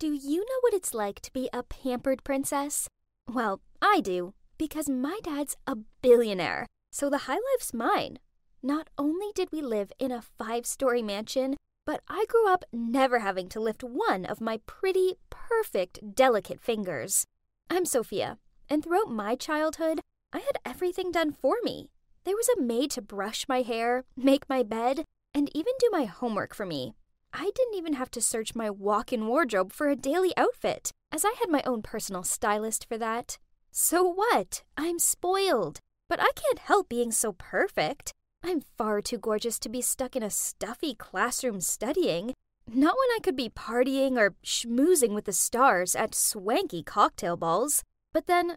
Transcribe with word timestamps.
Do 0.00 0.12
you 0.12 0.42
know 0.42 0.58
what 0.60 0.74
it's 0.74 0.94
like 0.94 1.18
to 1.22 1.32
be 1.32 1.50
a 1.52 1.64
pampered 1.64 2.22
princess? 2.22 2.88
Well, 3.26 3.60
I 3.82 4.00
do, 4.00 4.32
because 4.56 4.88
my 4.88 5.18
dad's 5.24 5.56
a 5.66 5.74
billionaire, 6.02 6.66
so 6.92 7.10
the 7.10 7.26
high 7.26 7.40
life's 7.52 7.74
mine. 7.74 8.20
Not 8.62 8.90
only 8.96 9.32
did 9.34 9.48
we 9.50 9.60
live 9.60 9.90
in 9.98 10.12
a 10.12 10.22
five 10.22 10.66
story 10.66 11.02
mansion, 11.02 11.56
but 11.84 12.00
I 12.06 12.26
grew 12.28 12.48
up 12.48 12.64
never 12.72 13.18
having 13.18 13.48
to 13.48 13.60
lift 13.60 13.82
one 13.82 14.24
of 14.24 14.40
my 14.40 14.60
pretty, 14.66 15.14
perfect, 15.30 16.14
delicate 16.14 16.60
fingers. 16.60 17.24
I'm 17.68 17.84
Sophia, 17.84 18.38
and 18.68 18.84
throughout 18.84 19.10
my 19.10 19.34
childhood, 19.34 19.98
I 20.32 20.38
had 20.38 20.58
everything 20.64 21.10
done 21.10 21.32
for 21.32 21.56
me. 21.64 21.90
There 22.22 22.36
was 22.36 22.48
a 22.48 22.62
maid 22.62 22.92
to 22.92 23.02
brush 23.02 23.46
my 23.48 23.62
hair, 23.62 24.04
make 24.16 24.48
my 24.48 24.62
bed, 24.62 25.02
and 25.34 25.50
even 25.56 25.72
do 25.80 25.88
my 25.90 26.04
homework 26.04 26.54
for 26.54 26.66
me. 26.66 26.94
I 27.32 27.50
didn't 27.54 27.74
even 27.74 27.94
have 27.94 28.10
to 28.12 28.20
search 28.20 28.54
my 28.54 28.70
walk 28.70 29.12
in 29.12 29.26
wardrobe 29.26 29.72
for 29.72 29.88
a 29.88 29.96
daily 29.96 30.32
outfit, 30.36 30.92
as 31.12 31.24
I 31.24 31.34
had 31.40 31.50
my 31.50 31.62
own 31.64 31.82
personal 31.82 32.22
stylist 32.22 32.86
for 32.88 32.98
that. 32.98 33.38
So 33.70 34.02
what? 34.02 34.62
I'm 34.76 34.98
spoiled. 34.98 35.80
But 36.08 36.20
I 36.20 36.30
can't 36.34 36.58
help 36.58 36.88
being 36.88 37.12
so 37.12 37.32
perfect. 37.32 38.12
I'm 38.42 38.60
far 38.60 39.02
too 39.02 39.18
gorgeous 39.18 39.58
to 39.60 39.68
be 39.68 39.82
stuck 39.82 40.16
in 40.16 40.22
a 40.22 40.30
stuffy 40.30 40.94
classroom 40.94 41.60
studying. 41.60 42.32
Not 42.66 42.96
when 42.96 43.16
I 43.16 43.18
could 43.22 43.36
be 43.36 43.50
partying 43.50 44.16
or 44.16 44.34
schmoozing 44.44 45.14
with 45.14 45.24
the 45.26 45.32
stars 45.32 45.94
at 45.94 46.14
swanky 46.14 46.82
cocktail 46.82 47.36
balls. 47.36 47.82
But 48.12 48.26
then, 48.26 48.56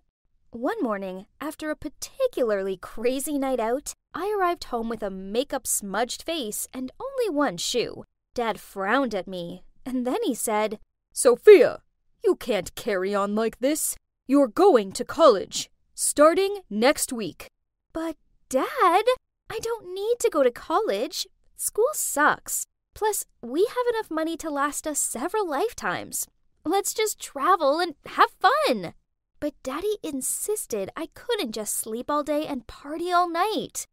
one 0.52 0.82
morning, 0.82 1.26
after 1.40 1.72
a 1.72 1.76
particularly 1.76 2.78
crazy 2.78 3.38
night 3.38 3.60
out, 3.60 3.94
I 4.14 4.36
arrived 4.38 4.66
home 4.66 4.90
with 4.90 5.02
a 5.02 5.10
makeup 5.10 5.66
smudged 5.66 6.24
face 6.24 6.68
and 6.74 6.92
only 7.00 7.30
one 7.36 7.58
shoe. 7.58 8.04
Dad 8.34 8.60
frowned 8.60 9.14
at 9.14 9.28
me, 9.28 9.64
and 9.86 10.08
then 10.08 10.24
he 10.24 10.34
said, 10.34 10.80
Sophia, 11.12 11.82
you 12.24 12.36
can't 12.36 12.74
carry 12.76 13.14
on 13.14 13.36
like 13.36 13.60
this. 13.60 13.96
You're 14.28 14.48
going 14.48 14.94
to 14.94 15.04
college, 15.04 15.70
starting 15.94 16.60
next 16.70 17.12
week. 17.12 17.48
But, 17.92 18.16
Dad, 18.48 19.06
I 19.50 19.60
don't 19.62 19.94
need 19.94 20.16
to 20.20 20.30
go 20.32 20.44
to 20.44 20.52
college. 20.52 21.28
School 21.58 21.90
sucks. 21.94 22.66
Plus, 22.94 23.26
we 23.42 23.66
have 23.66 23.96
enough 23.96 24.10
money 24.10 24.38
to 24.38 24.50
last 24.50 24.88
us 24.88 25.00
several 25.00 25.48
lifetimes. 25.48 26.28
Let's 26.64 26.94
just 26.94 27.20
travel 27.20 27.80
and 27.80 27.96
have 28.06 28.30
fun. 28.40 28.94
But 29.40 29.54
Daddy 29.64 29.98
insisted 30.04 30.90
I 30.96 31.08
couldn't 31.14 31.54
just 31.54 31.76
sleep 31.76 32.10
all 32.10 32.24
day 32.24 32.46
and 32.46 32.68
party 32.68 33.12
all 33.12 33.30
night. 33.30 33.88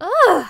Ugh! 0.00 0.46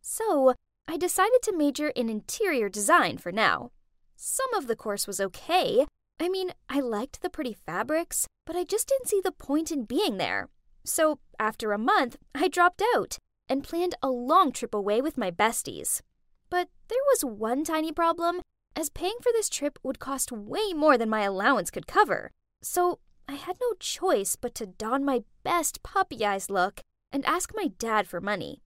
So, 0.00 0.54
I 0.88 0.96
decided 0.96 1.42
to 1.42 1.56
major 1.56 1.88
in 1.88 2.08
interior 2.08 2.68
design 2.68 3.18
for 3.18 3.32
now. 3.32 3.70
Some 4.16 4.52
of 4.54 4.66
the 4.66 4.76
course 4.76 5.06
was 5.06 5.20
okay. 5.20 5.86
I 6.18 6.28
mean, 6.28 6.52
I 6.68 6.80
liked 6.80 7.22
the 7.22 7.30
pretty 7.30 7.54
fabrics, 7.54 8.26
but 8.44 8.56
I 8.56 8.64
just 8.64 8.88
didn't 8.88 9.08
see 9.08 9.20
the 9.22 9.32
point 9.32 9.70
in 9.70 9.84
being 9.84 10.18
there. 10.18 10.48
So, 10.84 11.20
after 11.38 11.72
a 11.72 11.78
month, 11.78 12.16
I 12.34 12.48
dropped 12.48 12.82
out 12.94 13.18
and 13.48 13.64
planned 13.64 13.94
a 14.02 14.10
long 14.10 14.52
trip 14.52 14.74
away 14.74 15.00
with 15.00 15.16
my 15.16 15.30
besties. 15.30 16.02
But 16.50 16.68
there 16.88 16.98
was 17.08 17.24
one 17.24 17.64
tiny 17.64 17.92
problem, 17.92 18.42
as 18.76 18.90
paying 18.90 19.16
for 19.22 19.32
this 19.32 19.48
trip 19.48 19.78
would 19.82 19.98
cost 19.98 20.32
way 20.32 20.72
more 20.74 20.98
than 20.98 21.08
my 21.08 21.22
allowance 21.22 21.70
could 21.70 21.86
cover. 21.86 22.30
So, 22.62 22.98
I 23.28 23.34
had 23.34 23.56
no 23.60 23.74
choice 23.78 24.36
but 24.36 24.54
to 24.56 24.66
don 24.66 25.04
my 25.04 25.22
best 25.44 25.82
puppy 25.82 26.24
eyes 26.24 26.50
look 26.50 26.80
and 27.12 27.24
ask 27.24 27.52
my 27.54 27.68
dad 27.78 28.08
for 28.08 28.20
money. 28.20 28.60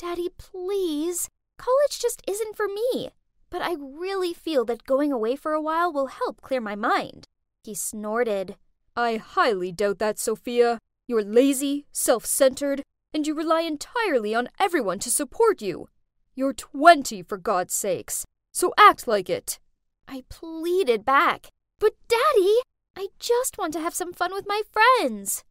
Daddy, 0.00 0.30
please. 0.38 1.28
College 1.58 2.00
just 2.00 2.22
isn't 2.26 2.56
for 2.56 2.66
me. 2.66 3.10
But 3.50 3.60
I 3.60 3.74
really 3.78 4.32
feel 4.32 4.64
that 4.64 4.86
going 4.86 5.12
away 5.12 5.36
for 5.36 5.52
a 5.52 5.60
while 5.60 5.92
will 5.92 6.06
help 6.06 6.40
clear 6.40 6.60
my 6.60 6.74
mind. 6.74 7.26
He 7.64 7.74
snorted. 7.74 8.56
I 8.96 9.16
highly 9.16 9.72
doubt 9.72 9.98
that, 9.98 10.18
Sophia. 10.18 10.78
You're 11.06 11.22
lazy, 11.22 11.84
self 11.92 12.24
centered, 12.24 12.82
and 13.12 13.26
you 13.26 13.34
rely 13.34 13.60
entirely 13.60 14.34
on 14.34 14.48
everyone 14.58 15.00
to 15.00 15.10
support 15.10 15.60
you. 15.60 15.88
You're 16.34 16.54
twenty, 16.54 17.22
for 17.22 17.36
God's 17.36 17.74
sakes, 17.74 18.24
so 18.52 18.72
act 18.78 19.06
like 19.06 19.28
it. 19.28 19.58
I 20.08 20.24
pleaded 20.30 21.04
back. 21.04 21.48
But, 21.78 21.92
Daddy, 22.08 22.56
I 22.96 23.08
just 23.18 23.58
want 23.58 23.74
to 23.74 23.80
have 23.80 23.94
some 23.94 24.14
fun 24.14 24.32
with 24.32 24.46
my 24.46 24.62
friends. 24.72 25.44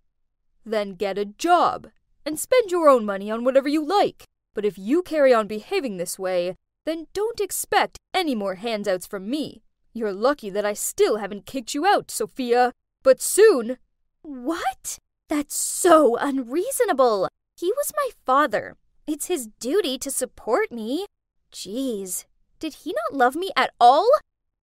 Then 0.65 0.95
get 0.95 1.19
a 1.19 1.25
job 1.25 1.89
and 2.25 2.39
spend 2.39 2.71
your 2.71 2.89
own 2.89 3.05
money 3.05 3.29
on 3.29 3.43
whatever 3.43 3.69
you 3.69 3.85
like. 3.85 4.23
But 4.59 4.65
if 4.65 4.77
you 4.77 5.03
carry 5.03 5.33
on 5.33 5.47
behaving 5.47 5.95
this 5.95 6.19
way, 6.19 6.57
then 6.85 7.07
don't 7.13 7.39
expect 7.39 7.97
any 8.13 8.35
more 8.35 8.55
handouts 8.55 9.07
from 9.07 9.29
me. 9.29 9.63
You're 9.93 10.11
lucky 10.11 10.49
that 10.49 10.65
I 10.65 10.73
still 10.73 11.15
haven't 11.15 11.45
kicked 11.45 11.73
you 11.73 11.85
out, 11.85 12.11
Sophia. 12.11 12.73
But 13.01 13.21
soon. 13.21 13.77
What? 14.21 14.99
That's 15.29 15.55
so 15.55 16.17
unreasonable. 16.17 17.29
He 17.55 17.71
was 17.71 17.93
my 17.95 18.09
father. 18.25 18.75
It's 19.07 19.27
his 19.27 19.47
duty 19.61 19.97
to 19.99 20.11
support 20.11 20.73
me. 20.73 21.05
Jeez, 21.53 22.25
did 22.59 22.73
he 22.83 22.91
not 22.91 23.17
love 23.17 23.37
me 23.37 23.51
at 23.55 23.71
all? 23.79 24.09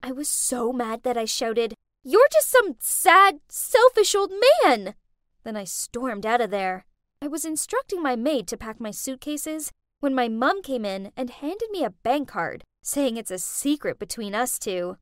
I 0.02 0.12
was 0.12 0.28
so 0.28 0.74
mad 0.74 1.04
that 1.04 1.16
I 1.16 1.24
shouted, 1.24 1.72
You're 2.04 2.28
just 2.30 2.50
some 2.50 2.76
sad, 2.80 3.40
selfish 3.48 4.14
old 4.14 4.30
man! 4.62 4.94
Then 5.42 5.56
I 5.56 5.64
stormed 5.64 6.26
out 6.26 6.42
of 6.42 6.50
there. 6.50 6.84
I 7.22 7.28
was 7.28 7.46
instructing 7.46 8.02
my 8.02 8.14
maid 8.14 8.46
to 8.48 8.58
pack 8.58 8.78
my 8.78 8.90
suitcases 8.90 9.72
when 10.00 10.14
my 10.14 10.28
mum 10.28 10.62
came 10.62 10.84
in 10.84 11.10
and 11.16 11.30
handed 11.30 11.70
me 11.70 11.84
a 11.84 11.90
bank 11.90 12.28
card, 12.28 12.64
saying 12.82 13.16
it's 13.16 13.30
a 13.30 13.38
secret 13.38 13.98
between 13.98 14.34
us 14.34 14.58
two. 14.58 14.96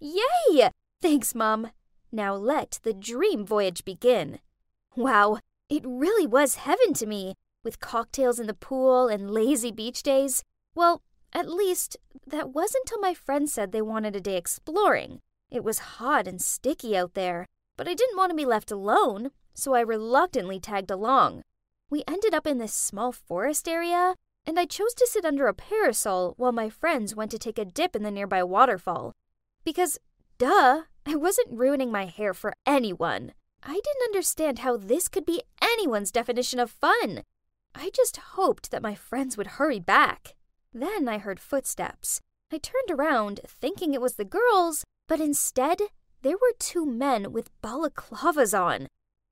Yay! 0.00 0.70
Thanks, 1.00 1.34
Mum. 1.34 1.70
Now 2.10 2.34
let 2.34 2.80
the 2.82 2.94
dream 2.94 3.44
voyage 3.44 3.84
begin. 3.84 4.40
Wow, 4.96 5.38
it 5.68 5.82
really 5.84 6.26
was 6.26 6.56
heaven 6.56 6.94
to 6.94 7.06
me, 7.06 7.34
with 7.62 7.80
cocktails 7.80 8.40
in 8.40 8.46
the 8.46 8.54
pool 8.54 9.08
and 9.08 9.30
lazy 9.30 9.70
beach 9.70 10.02
days. 10.02 10.42
Well, 10.74 11.02
at 11.32 11.48
least, 11.48 11.96
that 12.26 12.50
wasn't 12.54 12.84
until 12.86 13.00
my 13.00 13.14
friends 13.14 13.52
said 13.52 13.72
they 13.72 13.82
wanted 13.82 14.16
a 14.16 14.20
day 14.20 14.36
exploring. 14.36 15.20
It 15.50 15.62
was 15.62 15.78
hot 15.78 16.26
and 16.26 16.40
sticky 16.40 16.96
out 16.96 17.14
there, 17.14 17.46
but 17.76 17.86
I 17.86 17.94
didn't 17.94 18.16
want 18.16 18.30
to 18.30 18.36
be 18.36 18.46
left 18.46 18.70
alone, 18.70 19.30
so 19.54 19.74
I 19.74 19.80
reluctantly 19.80 20.58
tagged 20.58 20.90
along. 20.90 21.42
We 21.90 22.02
ended 22.08 22.34
up 22.34 22.46
in 22.46 22.58
this 22.58 22.74
small 22.74 23.12
forest 23.12 23.68
area, 23.68 24.14
and 24.48 24.58
I 24.58 24.64
chose 24.64 24.94
to 24.94 25.06
sit 25.06 25.26
under 25.26 25.46
a 25.46 25.52
parasol 25.52 26.32
while 26.38 26.52
my 26.52 26.70
friends 26.70 27.14
went 27.14 27.30
to 27.32 27.38
take 27.38 27.58
a 27.58 27.66
dip 27.66 27.94
in 27.94 28.02
the 28.02 28.10
nearby 28.10 28.42
waterfall. 28.42 29.12
Because, 29.62 29.98
duh, 30.38 30.84
I 31.04 31.16
wasn't 31.16 31.52
ruining 31.52 31.92
my 31.92 32.06
hair 32.06 32.32
for 32.32 32.54
anyone. 32.64 33.34
I 33.62 33.74
didn't 33.74 34.06
understand 34.06 34.60
how 34.60 34.78
this 34.78 35.06
could 35.06 35.26
be 35.26 35.42
anyone's 35.60 36.10
definition 36.10 36.58
of 36.58 36.70
fun. 36.70 37.24
I 37.74 37.90
just 37.94 38.16
hoped 38.16 38.70
that 38.70 38.80
my 38.80 38.94
friends 38.94 39.36
would 39.36 39.58
hurry 39.58 39.80
back. 39.80 40.34
Then 40.72 41.10
I 41.10 41.18
heard 41.18 41.40
footsteps. 41.40 42.22
I 42.50 42.56
turned 42.56 42.90
around, 42.90 43.40
thinking 43.46 43.92
it 43.92 44.00
was 44.00 44.14
the 44.14 44.24
girls, 44.24 44.82
but 45.06 45.20
instead, 45.20 45.82
there 46.22 46.38
were 46.38 46.54
two 46.58 46.86
men 46.86 47.34
with 47.34 47.50
balaclavas 47.60 48.58
on. 48.58 48.86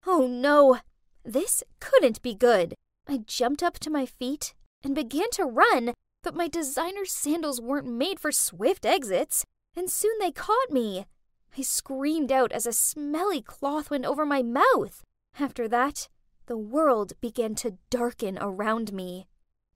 Oh 0.07 0.27
no, 0.27 0.81
this 1.25 1.65
couldn't 1.81 2.21
be 2.21 2.35
good. 2.35 2.75
I 3.09 3.21
jumped 3.27 3.63
up 3.63 3.79
to 3.79 3.89
my 3.89 4.05
feet 4.05 4.53
and 4.87 4.95
began 4.95 5.29
to 5.33 5.45
run, 5.45 5.93
but 6.23 6.37
my 6.37 6.47
designer 6.47 7.05
sandals 7.05 7.61
weren't 7.61 7.89
made 7.89 8.21
for 8.21 8.31
swift 8.31 8.87
exits, 8.87 9.45
and 9.75 9.91
soon 9.91 10.17
they 10.21 10.31
caught 10.31 10.71
me. 10.71 11.07
I 11.59 11.63
screamed 11.63 12.31
out 12.31 12.53
as 12.53 12.67
a 12.67 12.73
smelly 12.73 13.43
cloth 13.43 13.91
went 13.91 14.05
over 14.07 14.25
my 14.25 14.43
mouth. 14.43 15.03
After 15.41 15.67
that, 15.67 16.07
the 16.47 16.57
world 16.57 17.15
began 17.21 17.57
to 17.57 17.79
darken 17.91 18.39
around 18.41 18.93
me. 18.93 19.27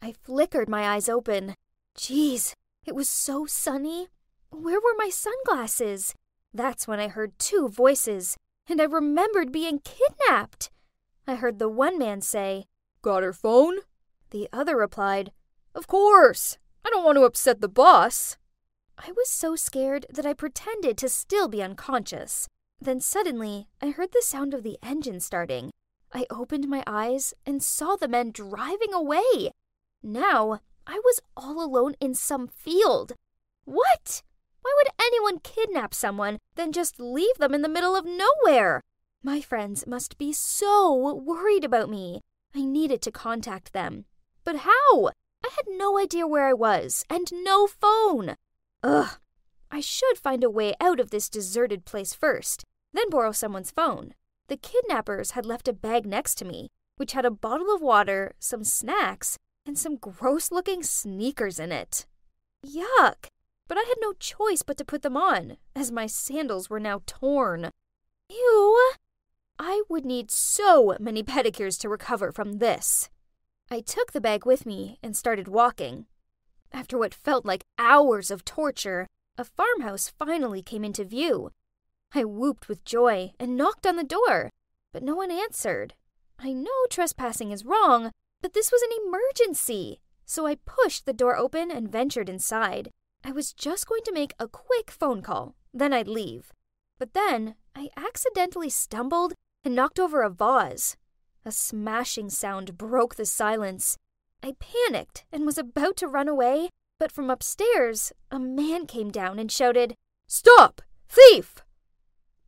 I 0.00 0.12
flickered 0.12 0.68
my 0.68 0.88
eyes 0.88 1.08
open. 1.08 1.56
Geez, 1.96 2.54
it 2.86 2.94
was 2.94 3.08
so 3.08 3.46
sunny. 3.46 4.06
Where 4.50 4.78
were 4.78 4.94
my 4.96 5.10
sunglasses? 5.10 6.14
That's 6.54 6.86
when 6.86 7.00
I 7.00 7.08
heard 7.08 7.36
two 7.36 7.68
voices, 7.68 8.36
and 8.68 8.80
I 8.80 8.84
remembered 8.84 9.50
being 9.50 9.80
kidnapped. 9.80 10.70
I 11.26 11.34
heard 11.34 11.58
the 11.58 11.68
one 11.68 11.98
man 11.98 12.20
say, 12.20 12.66
Got 13.02 13.24
her 13.24 13.32
phone? 13.32 13.78
The 14.30 14.48
other 14.52 14.76
replied, 14.76 15.32
Of 15.74 15.86
course. 15.86 16.58
I 16.84 16.90
don't 16.90 17.04
want 17.04 17.16
to 17.16 17.24
upset 17.24 17.60
the 17.60 17.68
boss. 17.68 18.36
I 18.96 19.12
was 19.12 19.28
so 19.28 19.56
scared 19.56 20.06
that 20.10 20.26
I 20.26 20.34
pretended 20.34 20.96
to 20.98 21.08
still 21.08 21.48
be 21.48 21.62
unconscious. 21.62 22.48
Then 22.80 23.00
suddenly, 23.00 23.66
I 23.82 23.90
heard 23.90 24.12
the 24.12 24.22
sound 24.24 24.54
of 24.54 24.62
the 24.62 24.78
engine 24.82 25.20
starting. 25.20 25.70
I 26.12 26.26
opened 26.30 26.68
my 26.68 26.82
eyes 26.86 27.34
and 27.46 27.62
saw 27.62 27.96
the 27.96 28.08
men 28.08 28.30
driving 28.32 28.92
away. 28.92 29.52
Now, 30.02 30.60
I 30.86 30.98
was 31.04 31.20
all 31.36 31.62
alone 31.62 31.94
in 32.00 32.14
some 32.14 32.48
field. 32.48 33.12
What? 33.64 34.22
Why 34.62 34.72
would 34.76 34.92
anyone 35.00 35.40
kidnap 35.40 35.94
someone, 35.94 36.38
then 36.54 36.72
just 36.72 37.00
leave 37.00 37.36
them 37.38 37.54
in 37.54 37.62
the 37.62 37.68
middle 37.68 37.96
of 37.96 38.04
nowhere? 38.04 38.80
My 39.22 39.40
friends 39.40 39.86
must 39.86 40.18
be 40.18 40.32
so 40.32 41.14
worried 41.14 41.64
about 41.64 41.90
me. 41.90 42.20
I 42.54 42.64
needed 42.64 43.02
to 43.02 43.12
contact 43.12 43.72
them. 43.72 44.06
But 44.44 44.58
how? 44.58 45.10
I 45.44 45.48
had 45.56 45.66
no 45.68 45.98
idea 45.98 46.26
where 46.26 46.46
I 46.46 46.52
was, 46.52 47.04
and 47.08 47.30
no 47.32 47.66
phone. 47.66 48.36
Ugh. 48.82 49.18
I 49.70 49.80
should 49.80 50.18
find 50.18 50.42
a 50.42 50.50
way 50.50 50.74
out 50.80 50.98
of 50.98 51.10
this 51.10 51.28
deserted 51.28 51.84
place 51.84 52.12
first, 52.12 52.64
then 52.92 53.08
borrow 53.08 53.32
someone's 53.32 53.70
phone. 53.70 54.14
The 54.48 54.56
kidnappers 54.56 55.32
had 55.32 55.46
left 55.46 55.68
a 55.68 55.72
bag 55.72 56.06
next 56.06 56.34
to 56.36 56.44
me, 56.44 56.70
which 56.96 57.12
had 57.12 57.24
a 57.24 57.30
bottle 57.30 57.72
of 57.72 57.80
water, 57.80 58.34
some 58.40 58.64
snacks, 58.64 59.38
and 59.64 59.78
some 59.78 59.96
gross 59.96 60.50
looking 60.50 60.82
sneakers 60.82 61.60
in 61.60 61.70
it. 61.70 62.06
Yuck! 62.66 63.28
But 63.68 63.78
I 63.78 63.82
had 63.82 63.98
no 64.00 64.12
choice 64.14 64.62
but 64.62 64.76
to 64.78 64.84
put 64.84 65.02
them 65.02 65.16
on, 65.16 65.56
as 65.76 65.92
my 65.92 66.06
sandals 66.06 66.68
were 66.68 66.80
now 66.80 67.02
torn. 67.06 67.70
Ew! 68.28 68.92
I 69.58 69.82
would 69.88 70.04
need 70.04 70.30
so 70.30 70.96
many 70.98 71.22
pedicures 71.22 71.78
to 71.80 71.88
recover 71.88 72.32
from 72.32 72.54
this. 72.54 73.08
I 73.72 73.80
took 73.80 74.10
the 74.10 74.20
bag 74.20 74.44
with 74.44 74.66
me 74.66 74.98
and 75.00 75.16
started 75.16 75.46
walking. 75.46 76.06
After 76.72 76.98
what 76.98 77.14
felt 77.14 77.46
like 77.46 77.64
hours 77.78 78.30
of 78.30 78.44
torture, 78.44 79.06
a 79.38 79.44
farmhouse 79.44 80.12
finally 80.18 80.60
came 80.60 80.84
into 80.84 81.04
view. 81.04 81.52
I 82.12 82.24
whooped 82.24 82.68
with 82.68 82.84
joy 82.84 83.32
and 83.38 83.56
knocked 83.56 83.86
on 83.86 83.94
the 83.94 84.02
door, 84.02 84.50
but 84.92 85.04
no 85.04 85.14
one 85.14 85.30
answered. 85.30 85.94
I 86.36 86.52
know 86.52 86.70
trespassing 86.88 87.52
is 87.52 87.64
wrong, 87.64 88.10
but 88.42 88.54
this 88.54 88.72
was 88.72 88.82
an 88.82 88.90
emergency, 89.06 90.00
so 90.24 90.46
I 90.46 90.56
pushed 90.56 91.06
the 91.06 91.12
door 91.12 91.36
open 91.36 91.70
and 91.70 91.92
ventured 91.92 92.28
inside. 92.28 92.90
I 93.22 93.30
was 93.30 93.52
just 93.52 93.86
going 93.86 94.02
to 94.04 94.12
make 94.12 94.34
a 94.38 94.48
quick 94.48 94.90
phone 94.90 95.22
call, 95.22 95.54
then 95.72 95.92
I'd 95.92 96.08
leave. 96.08 96.52
But 96.98 97.14
then 97.14 97.54
I 97.76 97.90
accidentally 97.96 98.70
stumbled 98.70 99.34
and 99.64 99.76
knocked 99.76 100.00
over 100.00 100.22
a 100.22 100.30
vase. 100.30 100.96
A 101.44 101.52
smashing 101.52 102.28
sound 102.28 102.76
broke 102.76 103.14
the 103.14 103.24
silence. 103.24 103.96
I 104.42 104.56
panicked 104.58 105.24
and 105.32 105.46
was 105.46 105.56
about 105.56 105.96
to 105.98 106.08
run 106.08 106.28
away, 106.28 106.68
but 106.98 107.10
from 107.10 107.30
upstairs, 107.30 108.12
a 108.30 108.38
man 108.38 108.86
came 108.86 109.10
down 109.10 109.38
and 109.38 109.50
shouted, 109.50 109.94
Stop! 110.26 110.82
Thief! 111.08 111.56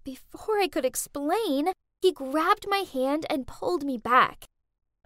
Before 0.04 0.58
I 0.58 0.68
could 0.68 0.84
explain, 0.84 1.72
he 2.02 2.12
grabbed 2.12 2.66
my 2.68 2.78
hand 2.78 3.24
and 3.30 3.46
pulled 3.46 3.82
me 3.82 3.96
back. 3.96 4.44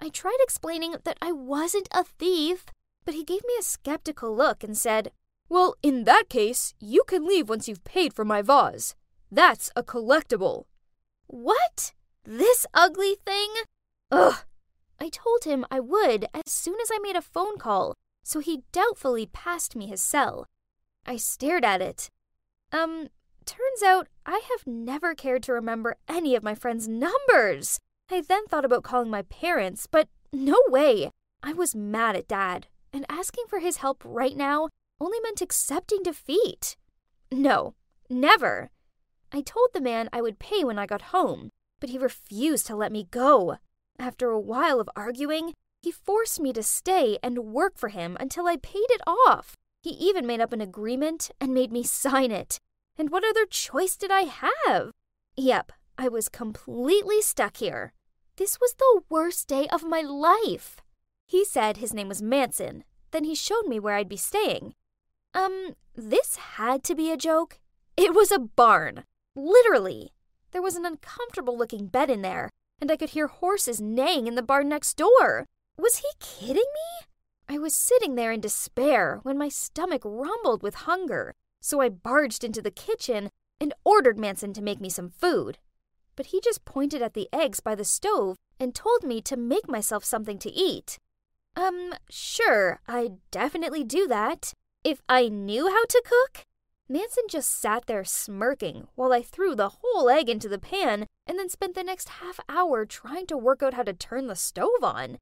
I 0.01 0.09
tried 0.09 0.39
explaining 0.41 0.97
that 1.05 1.19
I 1.23 1.31
wasn't 1.31 1.89
a 1.93 2.05
thief, 2.05 2.67
but 3.05 3.15
he 3.15 3.25
gave 3.25 3.45
me 3.45 3.55
a 3.59 3.63
skeptical 3.63 4.35
look 4.35 4.65
and 4.65 4.77
said, 4.77 5.13
Well, 5.49 5.77
in 5.83 6.05
that 6.05 6.29
case, 6.29 6.75
you 6.81 7.05
can 7.07 7.27
leave 7.27 7.49
once 7.49 7.69
you've 7.69 7.85
paid 7.85 8.13
for 8.13 8.25
my 8.25 8.43
vase. 8.43 8.95
That's 9.31 9.71
a 9.77 9.83
collectible. 9.83 10.65
What? 11.29 11.93
This 12.25 12.67
ugly 12.75 13.17
thing? 13.25 13.49
Ugh! 14.11 14.45
I 15.01 15.09
told 15.09 15.45
him 15.45 15.65
I 15.71 15.81
would 15.81 16.27
as 16.33 16.53
soon 16.53 16.77
as 16.81 16.91
I 16.93 16.99
made 16.99 17.17
a 17.17 17.23
phone 17.23 17.59
call, 17.59 17.95
so 18.25 18.41
he 18.41 18.63
doubtfully 18.73 19.27
passed 19.27 19.77
me 19.77 19.87
his 19.87 20.03
cell. 20.03 20.47
I 21.05 21.17
stared 21.17 21.65
at 21.65 21.83
it. 21.83 22.11
Um, 22.73 23.09
turns 23.45 23.83
out 23.85 24.09
I 24.25 24.43
have 24.51 24.67
never 24.67 25.15
cared 25.15 25.43
to 25.45 25.53
remember 25.53 25.97
any 26.09 26.35
of 26.35 26.43
my 26.43 26.55
friends' 26.55 26.89
numbers. 26.89 27.79
I 28.11 28.21
then 28.21 28.47
thought 28.47 28.65
about 28.65 28.85
calling 28.85 29.11
my 29.11 29.23
parents, 29.23 29.87
but 29.87 30.09
no 30.33 30.57
way. 30.69 31.11
I 31.43 31.53
was 31.53 31.75
mad 31.75 32.17
at 32.17 32.29
Dad, 32.29 32.67
and 32.93 33.05
asking 33.09 33.45
for 33.49 33.61
his 33.61 33.79
help 33.79 34.03
right 34.05 34.37
now 34.37 34.69
only 35.01 35.21
meant 35.21 35.41
accepting 35.43 36.03
defeat. 36.03 36.77
No, 37.31 37.75
never. 38.09 38.71
I 39.33 39.43
told 39.43 39.69
the 39.73 39.81
man 39.81 40.09
I 40.13 40.23
would 40.23 40.39
pay 40.39 40.65
when 40.65 40.79
I 40.79 40.87
got 40.87 41.13
home, 41.13 41.51
but 41.81 41.91
he 41.91 41.99
refused 41.99 42.67
to 42.69 42.77
let 42.77 42.93
me 42.93 43.07
go. 43.11 43.59
After 43.99 44.31
a 44.31 44.41
while 44.41 44.81
of 44.81 44.91
arguing, 44.95 45.55
he 45.83 45.91
forced 45.91 46.41
me 46.41 46.53
to 46.53 46.63
stay 46.63 47.19
and 47.23 47.53
work 47.53 47.79
for 47.79 47.89
him 47.89 48.17
until 48.21 48.47
I 48.47 48.57
paid 48.57 48.87
it 48.91 49.01
off. 49.07 49.55
He 49.83 49.91
even 49.91 50.27
made 50.27 50.41
up 50.41 50.53
an 50.53 50.61
agreement 50.61 51.31
and 51.41 51.55
made 51.55 51.73
me 51.73 51.83
sign 51.83 52.31
it. 52.31 52.59
And 52.99 53.11
what 53.11 53.25
other 53.25 53.47
choice 53.47 53.97
did 53.97 54.11
I 54.11 54.23
have? 54.23 54.91
Yep, 55.37 55.73
I 55.99 56.09
was 56.09 56.29
completely 56.29 57.23
stuck 57.23 57.59
here. 57.59 57.93
This 58.37 58.59
was 58.61 58.75
the 58.75 59.03
worst 59.09 59.49
day 59.49 59.67
of 59.69 59.85
my 59.85 60.01
life. 60.01 60.77
He 61.27 61.45
said 61.45 61.77
his 61.77 61.95
name 61.95 62.09
was 62.09 62.23
Manson. 62.23 62.85
Then 63.11 63.25
he 63.25 63.35
showed 63.35 63.67
me 63.67 63.81
where 63.81 63.95
I'd 63.95 64.09
be 64.09 64.17
staying. 64.17 64.75
Um, 65.35 65.75
this 65.95 66.37
had 66.37 66.83
to 66.85 66.95
be 66.95 67.11
a 67.11 67.17
joke. 67.17 67.59
It 67.97 68.15
was 68.15 68.31
a 68.31 68.39
barn. 68.39 69.05
Literally. 69.35 70.13
There 70.53 70.63
was 70.63 70.77
an 70.77 70.87
uncomfortable 70.87 71.57
looking 71.57 71.87
bed 71.87 72.11
in 72.11 72.23
there, 72.23 72.51
and 72.81 72.91
I 72.91 72.97
could 72.97 73.11
hear 73.11 73.27
horses 73.27 73.81
neighing 73.81 74.27
in 74.27 74.35
the 74.35 74.43
barn 74.43 74.69
next 74.69 74.97
door. 74.97 75.47
Was 75.79 75.99
he 75.99 76.09
kidding 76.19 76.57
me? 76.57 77.07
I 77.49 77.59
was 77.59 77.75
sitting 77.75 78.15
there 78.15 78.33
in 78.33 78.41
despair 78.41 79.21
when 79.23 79.39
my 79.39 79.49
stomach 79.49 80.03
rumbled 80.05 80.63
with 80.63 80.87
hunger, 80.87 81.35
so 81.61 81.81
I 81.81 81.89
barged 81.89 82.45
into 82.45 82.61
the 82.61 82.71
kitchen 82.71 83.31
and 83.61 83.73
ordered 83.85 84.19
Manson 84.19 84.53
to 84.55 84.63
make 84.63 84.81
me 84.81 84.89
some 84.89 85.11
food 85.11 85.59
but 86.17 86.27
he 86.27 86.41
just 86.41 86.65
pointed 86.65 87.03
at 87.03 87.15
the 87.15 87.29
eggs 87.33 87.61
by 87.61 87.75
the 87.75 87.85
stove 87.85 88.37
and 88.59 88.75
told 88.75 89.05
me 89.05 89.21
to 89.21 89.37
make 89.37 89.69
myself 89.69 90.05
something 90.05 90.39
to 90.39 90.51
eat. 90.51 90.99
Um, 91.55 91.93
sure, 92.11 92.81
I'd 92.89 93.19
definitely 93.31 93.85
do 93.85 94.09
that. 94.09 94.53
If 94.83 95.03
I 95.09 95.29
knew 95.29 95.69
how 95.69 95.85
to 95.85 96.03
cook? 96.05 96.45
Manson 96.89 97.25
just 97.29 97.51
sat 97.61 97.87
there 97.87 98.05
smirking 98.05 98.87
while 98.95 99.13
I 99.13 99.21
threw 99.21 99.57
the 99.57 99.73
whole 99.81 100.09
egg 100.09 100.29
into 100.29 100.49
the 100.49 100.59
pan 100.59 101.07
and 101.27 101.39
then 101.39 101.49
spent 101.49 101.75
the 101.75 101.83
next 101.83 102.09
half 102.09 102.39
hour 102.49 102.87
trying 102.87 103.27
to 103.27 103.37
work 103.37 103.61
out 103.63 103.75
how 103.75 103.83
to 103.83 103.93
turn 103.93 104.29
the 104.29 104.37
stove 104.37 104.83
on. 104.83 105.19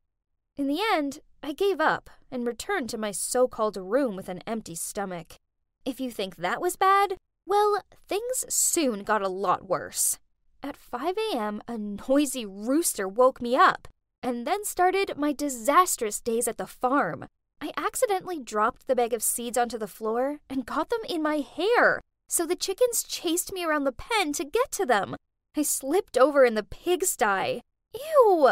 In 0.57 0.69
the 0.69 0.81
end, 0.93 1.21
I 1.43 1.53
gave 1.53 1.81
up 1.81 2.11
and 2.31 2.47
returned 2.47 2.91
to 2.91 2.99
my 2.99 3.13
so 3.13 3.49
called 3.49 3.79
room 3.79 4.15
with 4.15 4.29
an 4.29 4.43
empty 4.47 4.75
stomach. 4.75 5.39
If 5.87 6.01
you 6.01 6.11
think 6.11 6.37
that 6.37 6.61
was 6.61 6.77
bad, 6.77 7.17
well, 7.47 7.83
things 8.09 8.45
soon 8.49 9.03
got 9.03 9.23
a 9.23 9.29
lot 9.29 9.67
worse. 9.67 10.19
At 10.63 10.77
5 10.77 11.17
a.m., 11.33 11.63
a 11.67 11.79
noisy 11.79 12.47
rooster 12.47 13.09
woke 13.09 13.41
me 13.41 13.57
up, 13.57 13.89
and 14.23 14.47
then 14.47 14.65
started 14.65 15.17
my 15.17 15.33
disastrous 15.33 16.21
days 16.21 16.47
at 16.47 16.57
the 16.57 16.67
farm. 16.67 17.27
I 17.61 17.73
accidentally 17.77 18.39
dropped 18.39 18.87
the 18.87 18.97
bag 18.97 19.13
of 19.13 19.23
seeds 19.23 19.57
onto 19.57 19.79
the 19.79 19.87
floor 19.87 20.41
and 20.51 20.67
got 20.67 20.91
them 20.91 21.01
in 21.09 21.23
my 21.23 21.37
hair, 21.37 22.01
so 22.29 22.47
the 22.47 22.57
chickens 22.57 23.03
chased 23.03 23.53
me 23.53 23.65
around 23.65 23.85
the 23.85 23.93
pen 23.93 24.33
to 24.35 24.45
get 24.45 24.71
to 24.73 24.87
them. 24.87 25.17
I 25.57 25.63
slipped 25.63 26.19
over 26.19 26.45
in 26.45 26.55
the 26.55 26.63
pigsty. 26.63 27.63
Ew! 27.95 28.47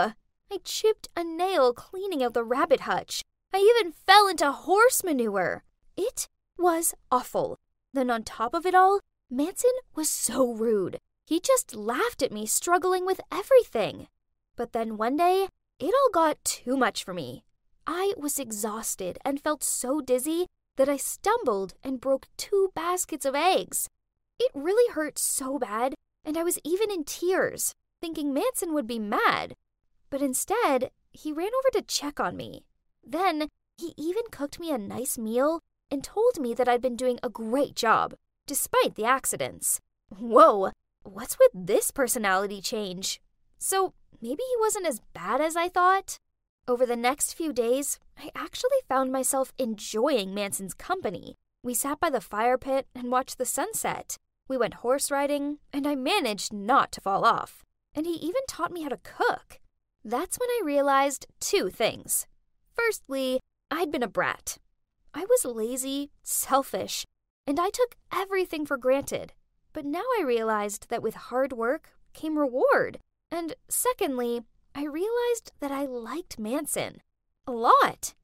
I 0.51 0.59
chipped 0.65 1.09
a 1.17 1.25
nail 1.25 1.73
cleaning 1.73 2.23
out 2.23 2.35
the 2.35 2.45
rabbit 2.45 2.81
hutch. 2.81 3.23
I 3.53 3.59
even 3.59 3.93
fell 3.93 4.29
into 4.29 4.51
horse 4.53 5.03
manure. 5.03 5.65
It 5.97 6.29
was 6.57 6.95
awful. 7.11 7.59
Then, 7.93 8.11
on 8.11 8.23
top 8.23 8.55
of 8.55 8.65
it 8.65 8.75
all, 8.75 9.01
Manson 9.31 9.73
was 9.95 10.09
so 10.09 10.53
rude. 10.53 10.99
He 11.27 11.41
just 11.41 11.75
laughed 11.75 12.23
at 12.23 12.33
me 12.33 12.47
struggling 12.47 13.05
with 13.05 13.21
everything. 13.31 14.09
But 14.57 14.73
then 14.73 14.97
one 14.97 15.17
day, 15.17 15.49
it 15.79 15.95
all 15.95 16.11
got 16.13 16.43
too 16.45 16.77
much 16.77 17.05
for 17.05 17.15
me. 17.15 17.45
I 17.95 18.15
was 18.17 18.39
exhausted 18.39 19.19
and 19.23 19.39
felt 19.39 19.63
so 19.63 20.01
dizzy 20.01 20.47
that 20.77 20.89
I 20.89 20.97
stumbled 20.97 21.75
and 21.85 22.01
broke 22.01 22.27
two 22.39 22.71
baskets 22.75 23.27
of 23.27 23.35
eggs. 23.35 23.91
It 24.39 24.51
really 24.55 24.91
hurt 24.95 25.19
so 25.19 25.59
bad, 25.59 25.93
and 26.25 26.39
I 26.39 26.43
was 26.43 26.59
even 26.65 26.91
in 26.91 27.05
tears, 27.05 27.75
thinking 28.01 28.33
Manson 28.33 28.73
would 28.73 28.87
be 28.87 28.99
mad. 28.99 29.57
But 30.09 30.23
instead, 30.23 30.91
he 31.11 31.35
ran 31.35 31.51
over 31.59 31.69
to 31.75 31.83
check 31.83 32.19
on 32.19 32.35
me. 32.35 32.65
Then, 33.05 33.49
he 33.77 33.93
even 33.99 34.23
cooked 34.31 34.59
me 34.59 34.73
a 34.73 34.79
nice 34.79 35.19
meal 35.19 35.61
and 35.91 36.03
told 36.03 36.41
me 36.41 36.55
that 36.55 36.69
I'd 36.69 36.81
been 36.81 36.97
doing 36.97 37.19
a 37.23 37.29
great 37.29 37.77
job, 37.77 38.15
despite 38.47 38.95
the 38.95 39.05
accidents. 39.05 39.81
Whoa, 40.09 40.71
what's 41.03 41.39
with 41.39 41.51
this 41.67 41.91
personality 41.91 42.63
change? 42.63 43.21
So, 43.59 43.93
maybe 44.23 44.43
he 44.49 44.61
wasn't 44.61 44.87
as 44.87 45.03
bad 45.13 45.43
as 45.43 45.57
I 45.57 45.69
thought? 45.69 46.17
Over 46.69 46.87
the 46.87 46.97
next 46.97 47.35
few 47.35 47.53
days, 47.53 47.99
I 48.17 48.31
actually 48.37 48.79
found 48.89 49.11
myself 49.11 49.53
enjoying 49.59 50.33
Manson's 50.33 50.75
company. 50.75 51.35
We 51.65 51.75
sat 51.75 51.99
by 51.99 52.09
the 52.09 52.21
fire 52.21 52.57
pit 52.57 52.87
and 52.95 53.11
watched 53.11 53.37
the 53.37 53.45
sunset. 53.45 54.17
We 54.49 54.57
went 54.57 54.75
horse 54.75 55.11
riding, 55.11 55.59
and 55.73 55.89
I 55.89 55.97
managed 55.97 56.53
not 56.53 56.93
to 56.93 57.01
fall 57.01 57.25
off. 57.25 57.65
And 57.95 58.07
he 58.07 58.13
even 58.13 58.43
taught 58.49 58.71
me 58.71 58.83
how 58.83 58.91
to 58.91 59.01
cook. 59.03 59.59
That's 60.05 60.39
when 60.39 60.49
I 60.51 60.63
realized 60.65 61.27
two 61.41 61.69
things. 61.69 62.29
Firstly, 62.75 63.41
I'd 63.71 63.91
been 63.91 64.03
a 64.05 64.09
brat. 64.09 64.59
I 65.13 65.25
was 65.25 65.45
lazy, 65.45 66.11
selfish, 66.23 67.05
and 67.45 67.59
I 67.59 67.71
took 67.71 67.97
everything 68.13 68.67
for 68.67 68.77
granted. 68.77 69.33
But 69.73 69.85
now 69.85 70.05
I 70.19 70.23
realized 70.25 70.91
that 70.91 71.03
with 71.03 71.15
hard 71.15 71.53
work 71.53 71.91
came 72.13 72.39
reward. 72.39 72.99
And 73.33 73.55
secondly, 73.69 74.43
I 74.75 74.85
realized 74.85 75.53
that 75.61 75.71
I 75.71 75.85
liked 75.85 76.39
Manson 76.39 77.03
a 77.47 77.53
lot. 77.53 78.15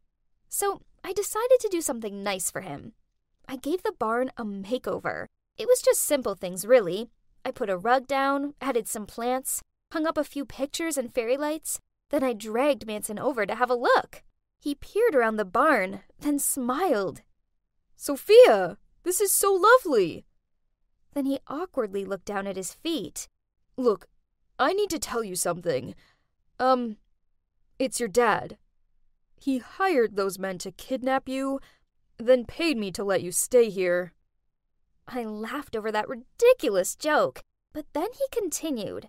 So 0.48 0.80
I 1.04 1.12
decided 1.12 1.60
to 1.60 1.68
do 1.68 1.80
something 1.80 2.22
nice 2.22 2.50
for 2.50 2.62
him. 2.62 2.92
I 3.48 3.56
gave 3.56 3.82
the 3.82 3.94
barn 3.98 4.30
a 4.36 4.44
makeover. 4.44 5.26
It 5.56 5.66
was 5.66 5.82
just 5.82 6.02
simple 6.02 6.34
things, 6.34 6.66
really. 6.66 7.10
I 7.44 7.50
put 7.50 7.70
a 7.70 7.78
rug 7.78 8.06
down, 8.06 8.54
added 8.60 8.88
some 8.88 9.06
plants, 9.06 9.62
hung 9.92 10.06
up 10.06 10.18
a 10.18 10.24
few 10.24 10.44
pictures 10.44 10.96
and 10.96 11.12
fairy 11.12 11.36
lights. 11.36 11.80
Then 12.10 12.22
I 12.22 12.32
dragged 12.32 12.86
Manson 12.86 13.18
over 13.18 13.44
to 13.44 13.54
have 13.54 13.70
a 13.70 13.74
look. 13.74 14.22
He 14.60 14.74
peered 14.74 15.14
around 15.14 15.36
the 15.36 15.44
barn, 15.44 16.00
then 16.18 16.38
smiled. 16.38 17.22
Sophia, 17.96 18.78
this 19.02 19.20
is 19.20 19.32
so 19.32 19.52
lovely. 19.52 20.24
Then 21.14 21.26
he 21.26 21.38
awkwardly 21.46 22.04
looked 22.04 22.26
down 22.26 22.46
at 22.46 22.56
his 22.56 22.74
feet. 22.74 23.28
Look, 23.76 24.06
I 24.58 24.72
need 24.72 24.90
to 24.90 24.98
tell 24.98 25.22
you 25.22 25.36
something. 25.36 25.94
Um, 26.58 26.96
it's 27.78 28.00
your 28.00 28.08
dad. 28.08 28.58
He 29.40 29.58
hired 29.58 30.16
those 30.16 30.38
men 30.38 30.58
to 30.58 30.72
kidnap 30.72 31.28
you, 31.28 31.60
then 32.18 32.44
paid 32.44 32.76
me 32.76 32.90
to 32.92 33.04
let 33.04 33.22
you 33.22 33.30
stay 33.30 33.70
here. 33.70 34.12
I 35.06 35.24
laughed 35.24 35.76
over 35.76 35.92
that 35.92 36.08
ridiculous 36.08 36.96
joke, 36.96 37.42
but 37.72 37.86
then 37.92 38.08
he 38.12 38.24
continued. 38.32 39.08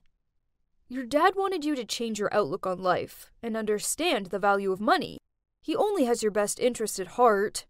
Your 0.88 1.06
dad 1.06 1.34
wanted 1.36 1.66
you 1.66 1.76
to 1.76 1.86
change 1.86 2.20
your 2.20 2.34
outlook 2.34 2.66
on 2.66 2.82
life 2.82 3.32
and 3.44 3.58
understand 3.58 4.28
the 4.28 4.40
value 4.40 4.72
of 4.72 4.80
money. 4.80 5.18
He 5.62 5.76
only 5.76 6.06
has 6.06 6.24
your 6.24 6.32
best 6.32 6.60
interest 6.60 7.00
at 7.00 7.08
heart. 7.08 7.66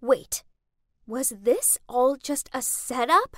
Wait, 0.00 0.44
was 1.06 1.32
this 1.40 1.78
all 1.88 2.16
just 2.16 2.48
a 2.52 2.62
setup? 2.62 3.36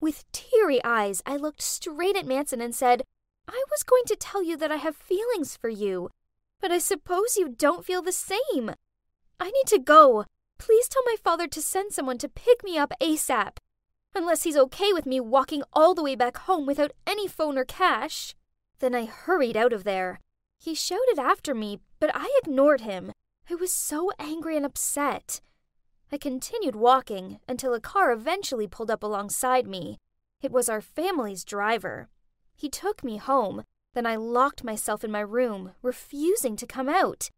With 0.00 0.24
teary 0.32 0.82
eyes, 0.84 1.22
I 1.24 1.36
looked 1.36 1.62
straight 1.62 2.16
at 2.16 2.26
Manson 2.26 2.60
and 2.60 2.74
said, 2.74 3.02
I 3.48 3.62
was 3.70 3.82
going 3.82 4.04
to 4.06 4.16
tell 4.16 4.42
you 4.42 4.56
that 4.56 4.72
I 4.72 4.76
have 4.76 4.96
feelings 4.96 5.56
for 5.56 5.68
you, 5.68 6.10
but 6.60 6.70
I 6.70 6.78
suppose 6.78 7.36
you 7.36 7.48
don't 7.48 7.84
feel 7.84 8.02
the 8.02 8.12
same. 8.12 8.74
I 9.40 9.50
need 9.50 9.66
to 9.66 9.78
go. 9.78 10.24
Please 10.58 10.88
tell 10.88 11.02
my 11.04 11.16
father 11.22 11.48
to 11.48 11.60
send 11.60 11.92
someone 11.92 12.18
to 12.18 12.28
pick 12.28 12.62
me 12.62 12.78
up 12.78 12.92
ASAP. 13.00 13.56
Unless 14.14 14.44
he's 14.44 14.56
okay 14.56 14.92
with 14.92 15.06
me 15.06 15.20
walking 15.20 15.62
all 15.72 15.94
the 15.94 16.02
way 16.02 16.14
back 16.14 16.36
home 16.36 16.66
without 16.66 16.92
any 17.06 17.26
phone 17.26 17.58
or 17.58 17.64
cash. 17.64 18.34
Then 18.78 18.94
I 18.94 19.06
hurried 19.06 19.56
out 19.56 19.72
of 19.72 19.84
there. 19.84 20.20
He 20.58 20.74
shouted 20.74 21.18
after 21.18 21.54
me, 21.54 21.80
but 21.98 22.10
I 22.14 22.30
ignored 22.42 22.82
him. 22.82 23.12
I 23.50 23.54
was 23.54 23.72
so 23.72 24.12
angry 24.18 24.56
and 24.56 24.64
upset. 24.64 25.40
I 26.12 26.18
continued 26.18 26.76
walking 26.76 27.40
until 27.48 27.74
a 27.74 27.80
car 27.80 28.12
eventually 28.12 28.68
pulled 28.68 28.90
up 28.90 29.02
alongside 29.02 29.66
me. 29.66 29.98
It 30.42 30.52
was 30.52 30.68
our 30.68 30.80
family's 30.80 31.42
driver. 31.42 32.08
He 32.54 32.68
took 32.68 33.02
me 33.02 33.16
home. 33.16 33.64
Then 33.94 34.06
I 34.06 34.16
locked 34.16 34.64
myself 34.64 35.04
in 35.04 35.10
my 35.10 35.20
room, 35.20 35.72
refusing 35.82 36.56
to 36.56 36.66
come 36.66 36.88
out. 36.88 37.28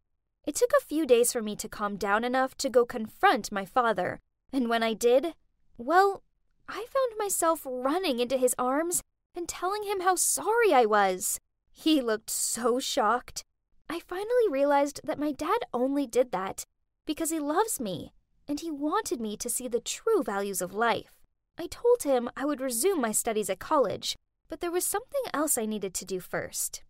It 0.45 0.55
took 0.55 0.71
a 0.77 0.85
few 0.85 1.05
days 1.05 1.33
for 1.33 1.41
me 1.41 1.55
to 1.57 1.67
calm 1.67 1.97
down 1.97 2.23
enough 2.23 2.55
to 2.57 2.69
go 2.69 2.85
confront 2.85 3.51
my 3.51 3.65
father. 3.65 4.19
And 4.53 4.69
when 4.69 4.83
I 4.83 4.93
did, 4.93 5.33
well, 5.77 6.23
I 6.69 6.85
found 6.93 7.17
myself 7.17 7.61
running 7.65 8.19
into 8.19 8.37
his 8.37 8.55
arms 8.57 9.01
and 9.35 9.47
telling 9.47 9.83
him 9.83 10.01
how 10.01 10.15
sorry 10.15 10.73
I 10.73 10.85
was. 10.85 11.39
He 11.71 11.99
looked 11.99 12.29
so 12.29 12.79
shocked. 12.79 13.43
I 13.89 13.99
finally 13.99 14.49
realized 14.49 15.01
that 15.03 15.19
my 15.19 15.31
dad 15.31 15.59
only 15.73 16.07
did 16.07 16.31
that 16.31 16.63
because 17.05 17.31
he 17.31 17.39
loves 17.39 17.79
me 17.79 18.13
and 18.47 18.59
he 18.59 18.71
wanted 18.71 19.19
me 19.19 19.35
to 19.37 19.49
see 19.49 19.67
the 19.67 19.79
true 19.79 20.23
values 20.23 20.61
of 20.61 20.73
life. 20.73 21.11
I 21.57 21.67
told 21.67 22.03
him 22.03 22.29
I 22.35 22.45
would 22.45 22.61
resume 22.61 23.01
my 23.01 23.11
studies 23.11 23.49
at 23.49 23.59
college, 23.59 24.15
but 24.47 24.61
there 24.61 24.71
was 24.71 24.85
something 24.85 25.23
else 25.33 25.57
I 25.57 25.65
needed 25.65 25.93
to 25.95 26.05
do 26.05 26.19
first. 26.19 26.83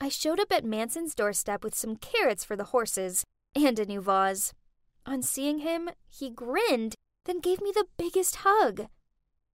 I 0.00 0.08
showed 0.08 0.40
up 0.40 0.50
at 0.50 0.64
Manson's 0.64 1.14
doorstep 1.14 1.62
with 1.62 1.74
some 1.74 1.96
carrots 1.96 2.44
for 2.44 2.56
the 2.56 2.64
horses 2.64 3.24
and 3.54 3.78
a 3.78 3.84
new 3.84 4.00
vase. 4.00 4.52
On 5.06 5.22
seeing 5.22 5.60
him, 5.60 5.90
he 6.08 6.30
grinned, 6.30 6.94
then 7.24 7.40
gave 7.40 7.60
me 7.60 7.72
the 7.72 7.86
biggest 7.96 8.36
hug. 8.36 8.88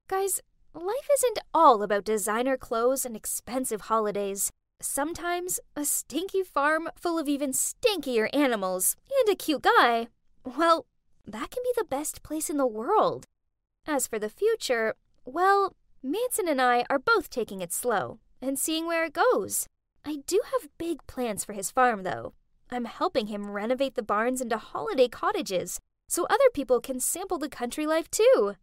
Guys, 0.08 0.40
life 0.75 1.08
isn't 1.14 1.38
all 1.52 1.82
about 1.82 2.04
designer 2.04 2.56
clothes 2.56 3.04
and 3.04 3.14
expensive 3.14 3.82
holidays. 3.82 4.50
Sometimes 4.80 5.61
a 5.75 5.85
stinky 5.85 6.42
farm 6.42 6.88
full 6.97 7.18
of 7.18 7.28
even 7.28 7.52
stinkier 7.52 8.35
animals 8.35 8.97
and 9.20 9.32
a 9.32 9.37
cute 9.37 9.62
guy, 9.62 10.08
well, 10.44 10.87
that 11.26 11.50
can 11.50 11.62
be 11.62 11.73
the 11.76 11.85
best 11.85 12.23
place 12.23 12.49
in 12.49 12.56
the 12.56 12.66
world. 12.66 13.26
As 13.87 14.06
for 14.06 14.18
the 14.18 14.30
future, 14.30 14.94
well, 15.25 15.75
Manson 16.10 16.48
and 16.48 16.58
I 16.58 16.86
are 16.88 16.98
both 16.98 17.28
taking 17.28 17.60
it 17.60 17.70
slow 17.70 18.18
and 18.40 18.58
seeing 18.58 18.86
where 18.86 19.04
it 19.04 19.12
goes. 19.12 19.66
I 20.06 20.20
do 20.26 20.40
have 20.52 20.70
big 20.78 21.06
plans 21.06 21.44
for 21.44 21.52
his 21.52 21.70
farm, 21.70 22.02
though. 22.02 22.32
I'm 22.70 22.86
helping 22.86 23.26
him 23.26 23.50
renovate 23.50 23.94
the 23.94 24.02
barns 24.02 24.40
into 24.40 24.56
holiday 24.56 25.08
cottages 25.08 25.80
so 26.08 26.24
other 26.24 26.48
people 26.54 26.80
can 26.80 26.98
sample 26.98 27.36
the 27.36 27.50
country 27.50 27.86
life 27.86 28.10
too. 28.10 28.54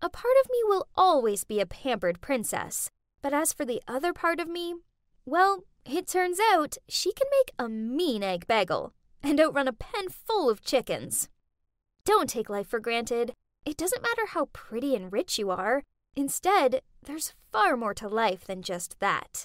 A 0.00 0.08
part 0.08 0.34
of 0.42 0.50
me 0.50 0.58
will 0.64 0.88
always 0.96 1.44
be 1.44 1.60
a 1.60 1.66
pampered 1.66 2.22
princess, 2.22 2.90
but 3.20 3.34
as 3.34 3.52
for 3.52 3.66
the 3.66 3.82
other 3.86 4.14
part 4.14 4.40
of 4.40 4.48
me, 4.48 4.74
well, 5.26 5.64
it 5.84 6.08
turns 6.08 6.38
out 6.50 6.78
she 6.88 7.12
can 7.12 7.26
make 7.30 7.52
a 7.58 7.68
mean 7.68 8.22
egg 8.22 8.46
bagel 8.46 8.94
and 9.22 9.38
outrun 9.38 9.68
a 9.68 9.74
pen 9.74 10.08
full 10.08 10.48
of 10.48 10.64
chickens. 10.64 11.28
Don't 12.06 12.30
take 12.30 12.48
life 12.48 12.68
for 12.68 12.80
granted. 12.80 13.34
It 13.66 13.76
doesn't 13.76 14.02
matter 14.02 14.28
how 14.28 14.48
pretty 14.54 14.94
and 14.94 15.12
rich 15.12 15.38
you 15.38 15.50
are. 15.50 15.82
Instead, 16.16 16.80
there's 17.04 17.34
far 17.52 17.76
more 17.76 17.92
to 17.92 18.08
life 18.08 18.46
than 18.46 18.62
just 18.62 18.98
that. 19.00 19.44